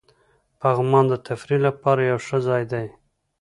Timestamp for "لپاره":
1.67-2.01